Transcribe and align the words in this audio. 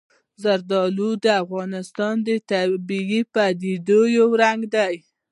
زردالو 0.43 1.09
د 1.23 1.25
افغانستان 1.43 2.15
د 2.27 2.29
طبیعي 2.49 3.21
پدیدو 3.33 4.01
یو 4.17 4.27
رنګ 4.41 4.61
دی. 4.75 4.95